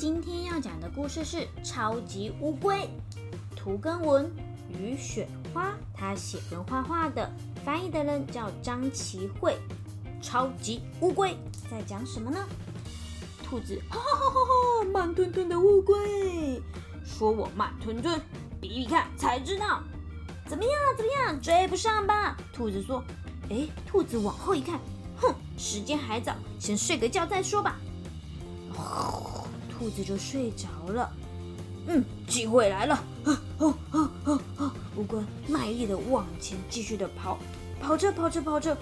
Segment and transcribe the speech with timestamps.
[0.00, 2.74] 今天要讲的故事是《超级乌龟》，
[3.54, 4.32] 图跟文
[4.66, 7.30] 与雪花，他写跟画画的，
[7.66, 9.58] 翻译的人叫张奇慧。
[10.22, 11.36] 超级乌龟
[11.70, 12.38] 在讲什么呢？
[13.44, 14.40] 兔子哈哈哈哈
[14.80, 16.62] 哈，慢吞吞的乌龟，
[17.04, 18.18] 说我慢吞吞，
[18.58, 19.82] 比比看才知道。
[20.46, 20.72] 怎么样？
[20.96, 21.38] 怎么样？
[21.38, 22.34] 追不上吧？
[22.54, 23.04] 兔子说。
[23.50, 24.80] 哎，兔子往后一看，
[25.20, 27.76] 哼，时间还早，先睡个觉再说吧。
[29.80, 31.10] 兔子就睡着了。
[31.86, 33.02] 嗯，机会来了！
[33.24, 34.70] 哦哦哦哦！
[34.96, 37.38] 乌龟卖力的往前继续的跑，
[37.80, 38.74] 跑着跑着跑着，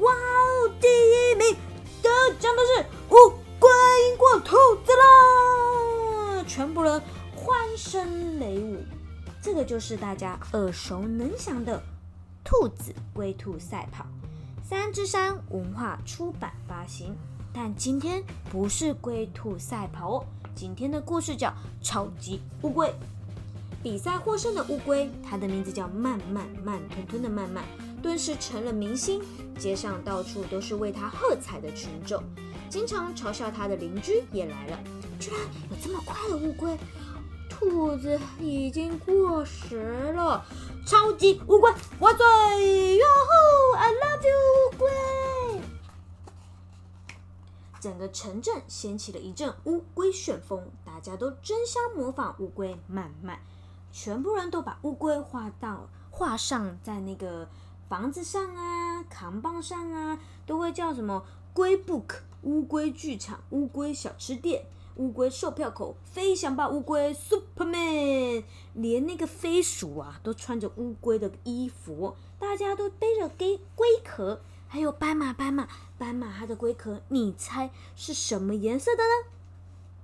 [0.00, 1.54] 哇哦，第一名
[2.02, 2.08] 得
[2.40, 3.68] 奖的是乌龟
[4.08, 6.42] 赢过兔子啦！
[6.48, 7.02] 全部人
[7.34, 8.82] 欢声雷舞。
[9.42, 11.82] 这个就是大家耳熟能详的
[12.42, 14.06] 兔子龟兔赛跑。
[14.64, 17.14] 三只山文化出版发行。
[17.58, 20.24] 但今天不是龟兔赛跑哦，
[20.54, 21.48] 今天的故事叫
[21.80, 22.86] 《超级乌龟》。
[23.82, 27.64] 比赛获胜的乌龟，它的名字叫慢慢慢吞吞的慢慢，
[28.02, 29.22] 顿时成了明星，
[29.58, 32.22] 街上到处都是为它喝彩的群众。
[32.68, 34.78] 经常嘲笑它的邻居也来了，
[35.18, 36.76] 居然有这么快的乌龟！
[37.48, 40.44] 兔子已经过时了，
[40.84, 43.00] 超级乌龟万岁！
[47.86, 53.38] 整个城镇掀起了一阵乌龟旋风，大家都争相模仿乌龟慢慢，
[53.92, 57.48] 全部人都把乌龟画到画上在那个
[57.88, 68.44] 房子上啊、扛棒上啊，都会叫什么龟 book、乌龟剧场、乌龟小吃店、乌龟售票口、飞翔吧乌龟 Superman，
[68.74, 74.40] 连那个飞鼠啊都穿着乌龟的衣服，大家都背着龟龟壳。
[74.68, 79.30] 还有斑马，斑马，斑马，它的龟壳，你猜是什么颜色的呢？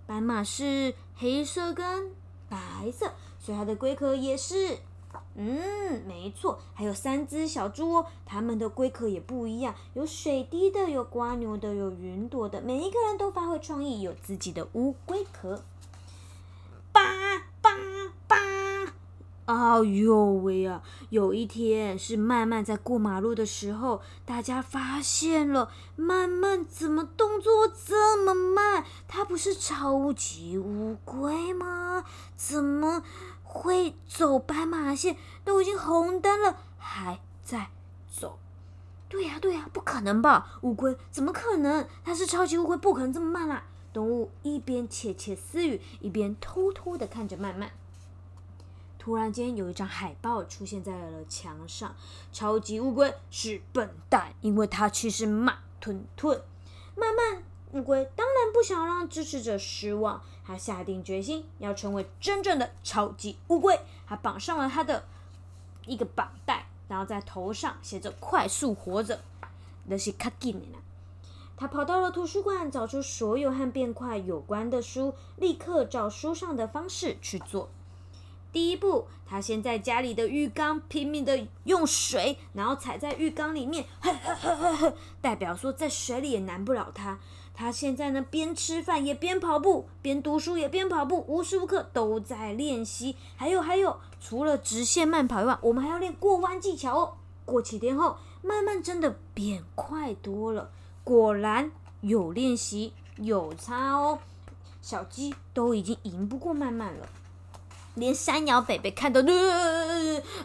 [0.07, 2.13] 斑马是黑色跟
[2.48, 2.59] 白
[2.93, 4.79] 色，所以它的龟壳也是，
[5.35, 6.59] 嗯，没错。
[6.75, 15.63] 还有三只小猪哦，它们的龟壳也不一样，有水滴的，有瓜牛的，有云朵的，每一个人都发挥创意，有自己的乌龟壳。
[19.45, 20.83] 哎呦喂啊！
[21.11, 28.85] 有一天是慢慢在过马路的时候，大家发现了慢慢怎么动作这么慢？
[29.09, 32.05] 它不是超级乌龟吗？
[32.37, 33.03] 怎么
[33.52, 35.17] 会走斑马线？
[35.45, 37.70] 都已经红灯了，还在
[38.11, 38.39] 走？
[39.08, 40.58] 对呀对呀，不可能吧？
[40.63, 41.86] 乌龟怎么可能？
[42.02, 43.64] 它是超级乌龟，不可能这么慢啦！
[43.92, 47.70] 动物一边窃窃私语，一边偷偷的看着慢慢。
[48.98, 51.95] 突然间，有一张海报出现在了墙上。
[52.33, 56.41] 超级乌龟是笨蛋，因为它其实慢吞吞。
[56.96, 57.42] 慢慢，
[57.73, 63.79] 乌龟当然不想让支持者失望，他下定决心要成为真正的超级乌龟。
[64.07, 65.05] 他绑上了他的
[65.87, 69.23] 一个绑带，然后在头上写着“快速活着”，
[69.89, 70.79] 那是卡紧的。
[71.57, 77.71] 他跑到了图书馆，找出所有和变快有关的书，立刻照书上的方式去做。
[78.53, 87.19] 第一步，他先在家里的浴缸拼命的用水，然后踩在浴缸里面，呵呵呵呵呵代表说在水里也难不了他。
[87.55, 93.14] 他现在呢，边吃饭也边跑步，边读书也边跑步，无时无刻都在练习。
[93.36, 97.14] 还有还有，除了直线慢跑以外，我们还要练过弯技巧哦。
[97.45, 100.70] 过几天后，慢慢真的变快多了。
[101.05, 101.70] 果然
[102.01, 104.18] 有练习有差哦，
[104.80, 107.08] 小鸡都已经赢不过慢慢了。
[107.95, 109.20] 连山羊北北看到，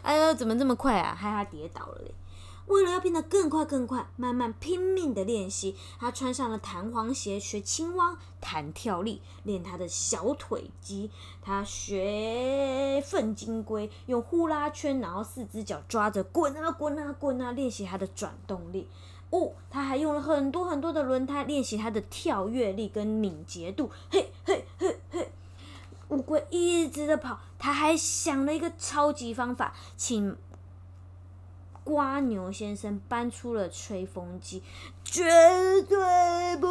[0.04, 1.16] 哎呀，怎么这么快啊？
[1.18, 2.14] 害他跌倒了嘞！
[2.68, 5.76] 为了要变得更快更快，慢慢拼命的练习。
[6.00, 11.10] 他穿上了弹簧鞋，学青蛙弹跳力，练他的小腿肌。
[11.42, 18.88] 他学粪金龟，用呼啦圈，然后四只脚抓着滚啊滚啊滚啊，练习他的转动力。
[19.30, 23.90] 哦，他还用了很多很多的轮胎，练习他的跳跃力跟敏捷度。
[24.10, 25.32] 嘿嘿嘿嘿。
[26.10, 30.38] 乌龟一直的跑，他还想了一个超级方法，请
[31.88, 34.62] 瓜牛先生搬出了吹风机，
[35.06, 35.24] 绝
[35.84, 36.68] 对不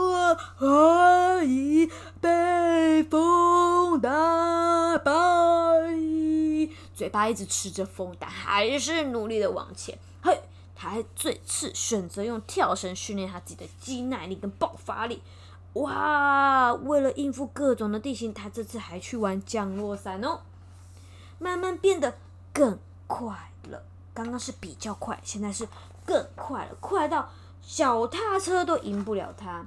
[0.58, 1.90] 可以
[2.20, 4.10] 被风打
[4.98, 5.12] 败。
[6.94, 9.98] 嘴巴一直吃着风，但还是努力的往前。
[10.22, 10.38] 嘿，
[10.74, 15.22] 他还这次选择用跳绳训练他自己的肌耐力跟爆发力。
[15.72, 16.74] 哇！
[16.74, 20.40] 为了应付各种的地形，他这次还去玩降落伞哦。
[21.38, 22.18] 慢慢变得
[22.52, 23.82] 更快了，
[24.16, 25.68] 刚刚是比较快，现在是
[26.06, 27.28] 更快了，快到
[27.60, 29.66] 脚踏车都赢不了他。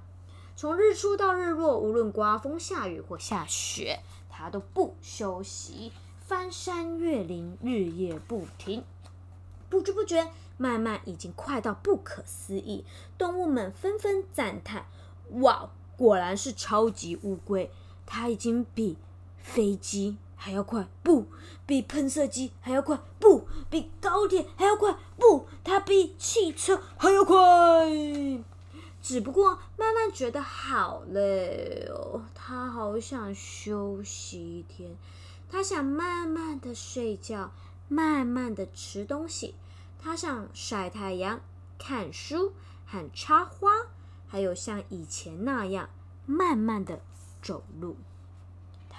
[0.55, 5.91] 从日出到日落，无论刮风下雨或下雪，它都不休息，
[6.25, 8.83] 翻山越岭，日夜不停。
[9.69, 12.83] 不知不觉，慢慢已经快到不可思议，
[13.19, 14.87] 动物们纷纷赞叹
[15.41, 17.71] ：“哇，果然是超级乌龟！
[18.07, 18.97] 它已经比
[19.37, 21.27] 飞机还要快，不
[21.65, 27.35] 比喷射机还要快，不比高铁还要快，不，它比汽车还要快。”
[29.01, 34.95] 只不过慢慢觉得好累哦，他好想休息一天，
[35.49, 37.51] 他想慢慢的睡觉，
[37.87, 39.55] 慢慢的吃东西，
[40.01, 41.41] 他想晒太阳、
[41.77, 42.53] 看书
[42.85, 43.71] 喊插花，
[44.27, 45.89] 还有像以前那样
[46.25, 47.01] 慢慢的
[47.41, 47.95] 走路。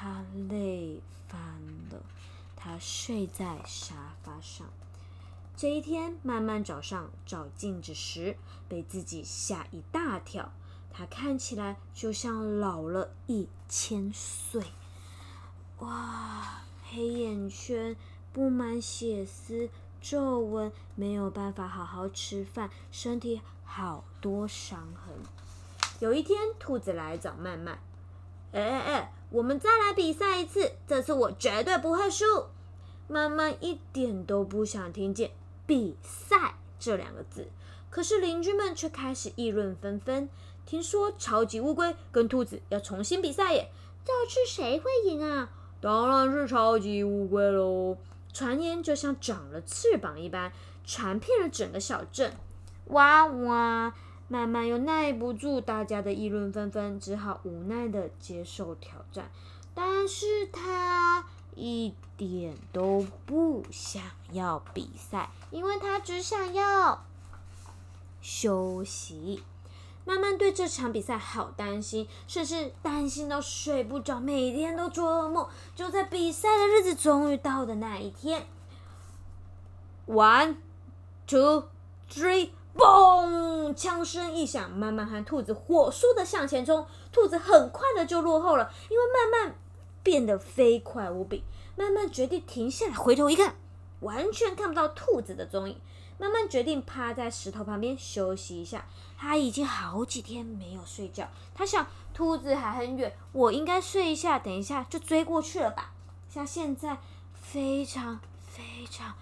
[0.03, 0.99] 他累
[1.29, 1.39] 翻
[1.91, 2.03] 了，
[2.57, 4.67] 他睡在沙发上。
[5.55, 10.53] 这一天，慢慢早上照镜子时，被自己吓一大跳。
[10.91, 14.65] 他看起来就像老了一千岁。
[15.81, 17.95] 哇，黑眼圈
[18.33, 19.69] 布满血丝、
[20.01, 25.15] 皱纹，没有办法好好吃饭，身体好多伤痕。
[25.99, 27.79] 有一天，兔子来找曼曼
[28.53, 32.25] ：“哎哎哎，我们再来比赛一次，这次我绝对不会输。”
[33.09, 35.31] 妈妈一点都不想听见。
[35.67, 37.49] 比赛这两个字，
[37.91, 40.29] 可是邻居们却开始议论纷纷。
[40.67, 43.71] 听说超级乌龟跟兔子要重新比赛耶，
[44.05, 45.49] 这次谁会赢啊？
[45.81, 47.97] 当然是超级乌龟喽！
[48.33, 50.53] 传言就像长了翅膀一般，
[50.85, 52.33] 传遍了整个小镇。
[52.87, 53.95] 哇哇！
[54.31, 59.31] 慢慢又耐不住大家的议论纷纷，只好无奈的接受挑战。
[59.75, 61.27] 但是他。
[61.57, 64.01] 一点都不想
[64.31, 67.05] 要比赛，因为他只想要
[68.23, 69.43] 休息。
[70.07, 75.47] 慢慢对这场比赛好担心，甚至担心到睡不着，每天都做噩梦。
[75.75, 78.47] 就在比赛的日子终于到的那一天
[80.07, 80.55] ，One,
[81.27, 81.65] two,
[82.09, 82.51] three,
[82.81, 86.87] 嘣枪声一响，慢慢和兔子火速的向前冲。
[87.13, 89.55] 兔子很快的就落后了，因为慢慢。
[90.03, 91.45] 变得飞快无比，
[91.77, 93.55] 慢慢决定停下来，回头一看，
[94.01, 95.79] 完全看不到兔子的踪影。
[96.17, 98.87] 慢慢决定趴在石头旁边休息一下。
[99.19, 105.93] 他已经好几天没有睡觉，他想兔子还很远，我应该睡一下，等一下就追过去了吧。
[106.31, 106.97] 像现在
[107.35, 109.15] 非常非常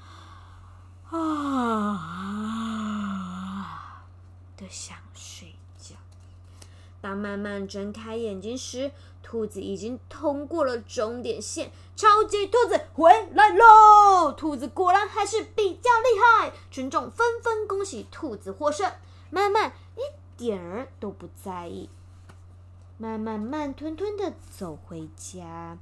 [1.10, 2.77] 啊
[4.68, 5.94] 想睡觉。
[7.00, 8.90] 当慢慢睁开眼睛时，
[9.22, 14.32] 兔子已经通过了终点线，超级兔子回来喽！
[14.32, 18.92] 兔子果然还是比较厉害，群众纷纷恭喜兔子获胜。
[19.30, 20.00] 慢慢一
[20.36, 21.90] 点儿都不在意，
[22.96, 25.78] 慢慢慢吞吞的走回家。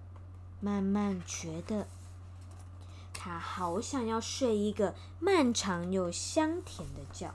[0.59, 1.87] 慢慢觉得，
[3.13, 7.33] 他好想要睡一个漫长又香甜的觉。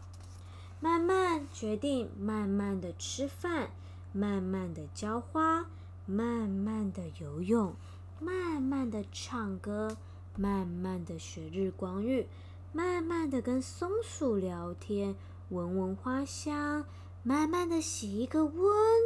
[0.82, 3.70] 慢慢决定，慢慢的吃饭，
[4.12, 5.66] 慢慢的浇花。
[6.08, 7.74] 慢慢的游泳，
[8.20, 9.96] 慢慢的唱歌，
[10.36, 12.28] 慢慢的学日光浴，
[12.74, 15.16] 慢慢的跟松鼠聊天，
[15.50, 16.84] 闻闻花香，
[17.24, 18.62] 慢慢的洗一个温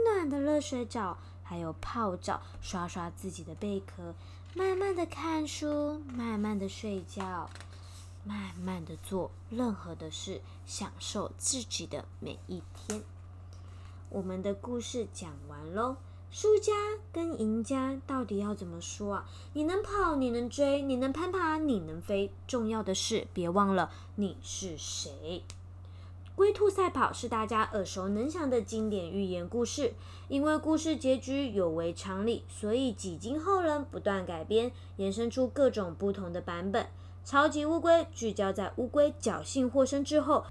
[0.09, 4.15] 暖的热水澡，还有泡澡，刷刷自己的贝壳，
[4.55, 7.49] 慢慢的看书，慢慢的睡觉，
[8.25, 13.03] 慢慢的做任何的事，享受自己的每一天。
[14.09, 15.97] 我们的故事讲完喽。
[16.31, 16.73] 输家
[17.13, 19.29] 跟赢家到底要怎么说啊？
[19.53, 22.29] 你能跑，你能追，你能攀爬，你能飞。
[22.45, 25.43] 重要的是，别忘了你是谁。
[26.35, 29.93] 龟兔赛跑是大家耳熟能详的经典寓言故事。
[30.27, 36.87] 因为故事结局有违常理，所以几经后人不断改编，衍生出各种不同的版本。
[37.25, 40.45] 超级乌龟聚焦在乌龟侥幸获胜之后，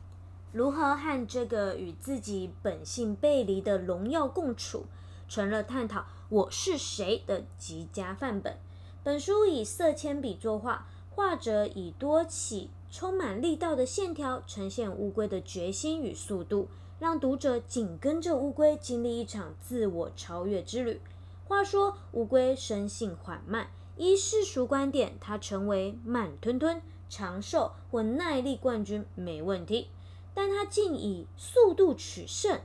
[0.51, 4.87] 如何和这个与自己本性背离的荣耀共处。
[5.29, 8.59] 成了探讨我是谁的极佳范本。
[9.05, 21.01] 本书以色铅笔作画，画者以多起充满力道的线条呈现乌龟的决心与速度，让读者紧跟着乌龟经历一场自我超越之旅。
[21.47, 29.89] 话说，乌龟生性缓慢，依世俗观点，它成为慢吞吞、长寿或耐力冠军没问题，
[30.35, 32.61] 但它竟以速度取胜，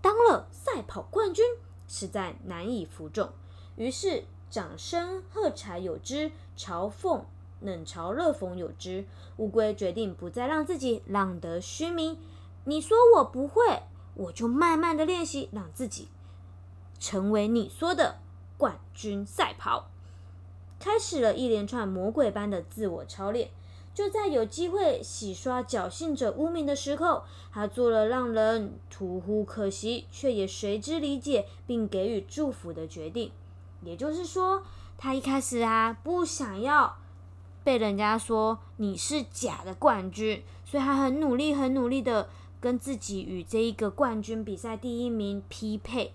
[0.00, 1.44] 当了赛跑冠军。
[1.88, 3.30] 实在难以服众，
[3.76, 7.22] 于是掌声喝彩有之，嘲讽
[7.60, 9.04] 冷嘲热讽有之。
[9.36, 12.18] 乌龟决定不再让自己浪得虚名。
[12.64, 13.82] 你说我不会，
[14.14, 16.08] 我就慢慢的练习，让自己
[16.98, 18.20] 成为你说的
[18.56, 19.91] 冠军赛跑。
[20.82, 23.50] 开始了一连串魔鬼般的自我操练。
[23.94, 27.22] 就在有机会洗刷侥幸者污名的时候，
[27.52, 33.30] 他做了让人徒呼可惜，却也随之理解并给予祝福的决定。
[33.84, 34.64] 也就是说，
[34.98, 36.96] 他一开始啊不想要
[37.62, 42.28] 被人家说你是假的冠军，所以他很努力、很努力的
[42.60, 46.12] 跟自己与这一个冠军比赛第一名匹配。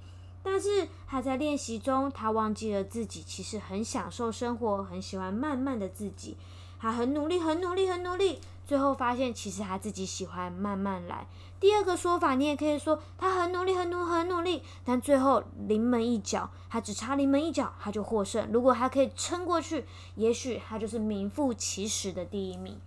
[0.49, 6.37] 但是他在练习中，他忘记了自己其实很享受生活，很喜欢慢慢的自己。
[6.79, 11.27] 他很努力，很努力，很努力，最后发现其实他自己喜欢慢慢来。
[11.59, 18.49] 第二个说法，你也可以说他很努力，很努，很努力，但最后临门一脚，他只差临门一脚，他就获胜。
[18.53, 19.83] 如果他可以撑过去，
[20.15, 22.79] 也许他就是名副其实的第一名。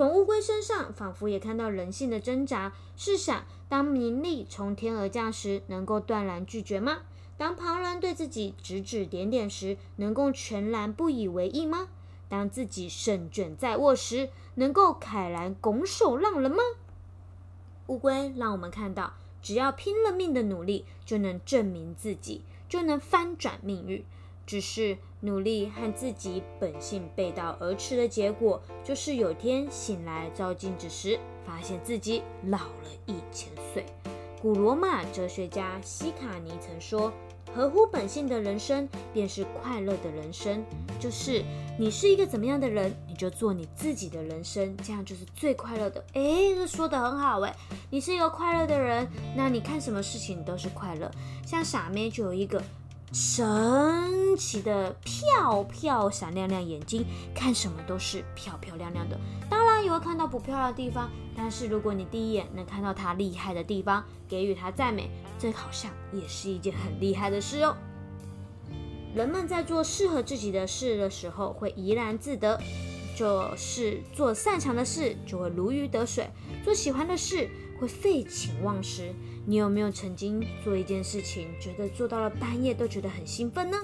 [0.00, 2.72] 从乌龟身上，仿佛也看到人性的挣扎。
[2.96, 7.02] 试想，当名利从天而降时，能够断然拒绝吗？
[7.36, 11.88] 当旁人对自己指指点点时，能够全然不以为意吗？
[12.30, 16.62] 当自己胜券在握时，能够慨然拱手让人吗？
[17.88, 22.40] 乌龟让我们看到，只要拼了命的努力，就能证明自己，
[22.70, 24.02] 就能翻转命运。
[24.50, 33.86] 只是努力和自己本性背道而驰的结果，就是有天醒来照镜子时，发现自己老了一千岁。
[34.42, 37.12] 古罗马哲学家希卡尼曾说。
[37.52, 40.64] 合乎本性的人生，便是快乐的人生。
[41.00, 41.44] 就是
[41.78, 46.04] 你是一个怎么样的人，你就做你自己的人生，这样就是最快乐的。
[46.14, 47.54] 诶，这说的很好诶，
[47.90, 51.10] 你是一个快乐的人，那你看什么事情都是快乐。
[51.46, 52.60] 像傻妹就有一个。
[53.12, 59.18] 神奇的漂漂闪亮亮眼睛，看什么都是漂漂亮亮的。
[59.48, 67.76] 当然也会看到不漂亮的地方，但是如果你第一眼能看到它厉害的地方，给予它赞美，这好像也是一件很厉害的事哦。
[69.12, 72.60] 人们在做适合自己的事的时候，会怡然自得，
[73.16, 76.30] 就是做擅长的事就会如鱼得水，
[76.62, 77.50] 做喜欢的事
[77.80, 79.14] 会废寝忘食。
[79.46, 83.78] 你有没有曾经做一件事情，觉得做到了半夜都觉得很兴奋呢？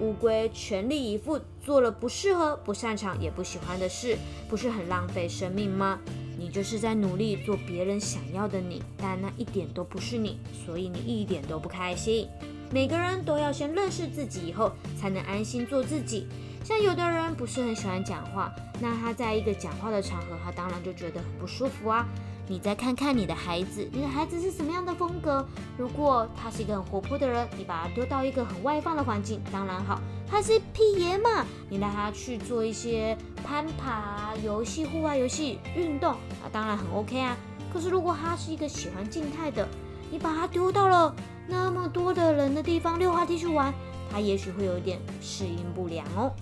[0.00, 6.00] 乌龟全力以赴做了不适合、不擅长也不喜欢的事，不是很浪费生命吗？
[6.36, 12.26] 你就是在努力做别人想要的你，但那一点都不是你，所以你一点都不开心。
[12.72, 16.26] 每个人都要先认识自己，以后才能安心做自己。
[16.64, 22.08] 像有的人不是很喜欢讲话，那他在一个讲话的场合，他当然就觉得很不舒服啊。
[22.48, 25.46] 你再看看你的孩子，你的孩子是什么样的风格？
[25.78, 30.00] 如果他是一个很活泼的人，你把他丢到一个很外放的环境，当然好。
[30.28, 37.36] 他是一匹野马，你带他去做一些攀爬游戏、户外游戏、运动啊，当然很 OK 啊。
[37.72, 39.66] 可是如果他是一个喜欢静态的，
[40.10, 41.14] 你把他丢到了
[41.46, 43.72] 那么多的人的地方溜滑梯去玩，
[44.10, 46.32] 他也许会有点适应不良哦。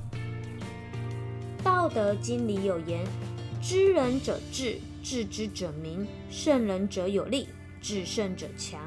[1.62, 3.04] 道德经里有言：
[3.60, 4.80] 知人者智。
[5.02, 7.48] 治之者明，胜人者有力，
[7.80, 8.80] 制胜者强。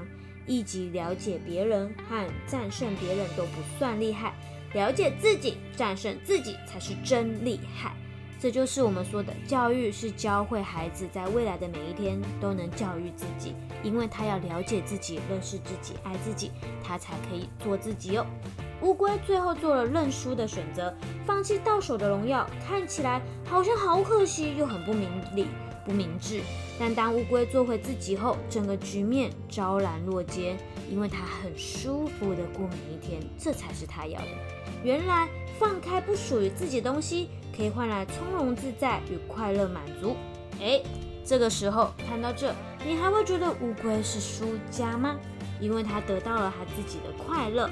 [0.46, 4.34] 一级了解别人和战胜别人都不算厉害，
[4.74, 7.96] 了解自己、战胜自己才是真厉害。
[8.40, 16.52] 这就是我们说的教育，是教会孩子在未来的每一天都能教育自己，因为他要了解自己、认识自己、爱自己，
[16.84, 18.26] 他才可以做自己哦。
[18.82, 20.94] 乌龟最后做了认输的选择，
[21.26, 25.48] 放弃到手的荣耀，看起来好像好可惜，又很不明理。
[25.86, 26.42] 不明智，
[26.80, 30.56] 但当乌龟做回自己后，整个局面昭然若揭，
[30.90, 34.28] 因为它很舒服的过每一天，这才是他要的。
[34.84, 35.28] 原来
[35.60, 40.16] 放开不属于自己的东西，可以换来从容自在与快乐满足。
[40.62, 40.82] 哎，
[41.26, 42.54] 这个时候看到这，
[42.86, 45.16] 你还会觉得乌龟是输家吗？
[45.60, 47.70] 因为他得到了他自己的快乐。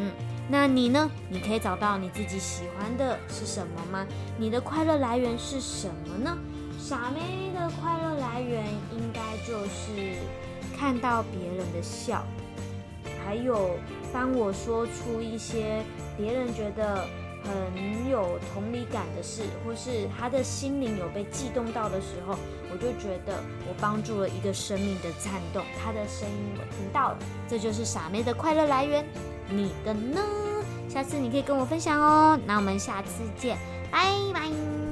[0.00, 0.12] 嗯，
[0.48, 1.10] 那你呢？
[1.28, 4.06] 你可以找到你自己喜欢的是什么吗？
[4.38, 6.38] 你的快乐来源是什么呢？
[6.78, 8.64] 傻妹的快乐来源
[8.96, 10.16] 应该就是
[10.78, 12.24] 看到别人的笑，
[13.24, 13.76] 还有
[14.12, 15.82] 当我说出一些
[16.16, 17.04] 别人觉得
[17.44, 22.38] 很有同理感的事，或是他的心灵有被悸动到的时候，
[22.70, 27.18] 我就觉得我帮助了一个生命的颤动，他的声音我听到了，
[27.48, 29.04] 这就是傻妹的快乐来源。
[29.50, 30.20] 你的呢？
[30.88, 32.38] 下次你可以跟我分享哦。
[32.46, 33.58] 那我们下次见，
[33.90, 34.87] 拜拜。